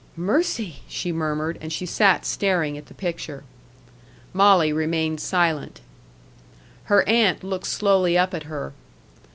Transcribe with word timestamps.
"Mercy!" 0.17 0.77
she 0.87 1.11
murmured; 1.11 1.59
and 1.61 1.71
she 1.71 1.85
sat 1.85 2.25
staring 2.25 2.75
at 2.75 2.87
the 2.87 2.93
picture. 2.95 3.43
Molly 4.33 4.73
remained 4.73 5.19
silent. 5.19 5.81
Her 6.85 7.07
aunt 7.07 7.43
looked 7.43 7.67
slowly 7.67 8.17
up 8.17 8.33
at 8.33 8.45
her. 8.49 8.73